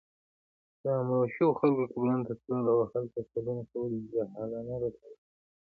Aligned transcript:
د 0.83 0.85
مړو 1.07 1.25
شوو 1.35 1.57
خلکو 1.59 1.81
قبرونو 1.91 2.23
ته 2.27 2.33
تلل، 2.41 2.65
او 2.73 2.79
هلته 2.91 3.19
سوالونه 3.29 3.63
کول 3.71 3.91
جاهلانه 4.13 4.75
رسم 4.83 5.05
دی 5.13 5.25